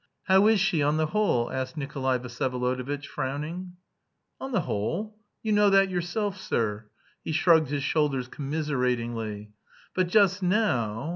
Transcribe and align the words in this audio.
"How 0.23 0.47
is 0.47 0.59
she, 0.59 0.81
on 0.81 0.97
the 0.97 1.05
whole?" 1.05 1.51
asked 1.51 1.77
Nikolay 1.77 2.17
Vsyevolodovitch, 2.17 3.05
frowning. 3.05 3.73
"On 4.39 4.51
the 4.51 4.61
whole? 4.61 5.15
You 5.43 5.51
know 5.51 5.69
that 5.69 5.91
yourself, 5.91 6.37
sir." 6.39 6.85
He 7.23 7.31
shrugged 7.33 7.69
his 7.69 7.83
shoulders 7.83 8.27
commiseratingly. 8.27 9.51
"But 9.93 10.07
just 10.07 10.41
now... 10.41 11.09